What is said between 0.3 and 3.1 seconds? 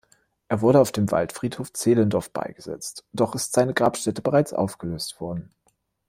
Er wurde auf dem Waldfriedhof Zehlendorf beigesetzt,